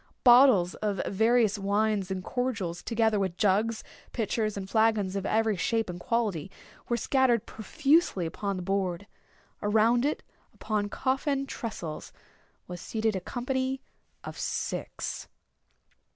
Bottles 0.23 0.73
of 0.73 0.99
various 1.05 1.59
wines 1.59 2.09
and 2.09 2.23
cordials, 2.23 2.81
together 2.81 3.19
with 3.19 3.37
jugs, 3.37 3.83
pitchers, 4.13 4.57
and 4.57 4.67
flagons 4.67 5.15
of 5.15 5.27
every 5.27 5.55
shape 5.55 5.91
and 5.91 5.99
quality, 5.99 6.49
were 6.89 6.97
scattered 6.97 7.45
profusely 7.45 8.25
upon 8.25 8.55
the 8.55 8.63
board. 8.63 9.05
Around 9.61 10.03
it, 10.05 10.23
upon 10.55 10.89
coffin 10.89 11.45
tressels, 11.45 12.11
was 12.67 12.81
seated 12.81 13.15
a 13.15 13.21
company 13.21 13.79
of 14.23 14.39
six. 14.39 15.27